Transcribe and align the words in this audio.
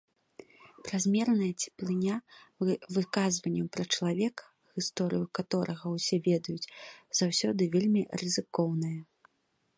Празмерная 0.85 1.49
цеплыня 1.65 2.15
выказванняў 3.01 3.65
пра 3.77 3.83
чалавека, 3.97 4.43
гісторыю 4.81 5.25
каторага 5.41 5.85
ўсе 5.99 6.15
ведаюць, 6.31 6.69
заўсёды 7.23 7.61
вельмі 7.79 8.01
рызыкоўная. 8.25 8.97